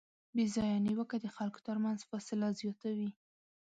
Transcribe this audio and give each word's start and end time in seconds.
بېځایه 0.35 0.77
نیوکه 0.85 1.17
د 1.21 1.27
خلکو 1.35 1.59
ترمنځ 1.67 1.99
فاصله 2.09 2.47
زیاتوي. 2.61 3.09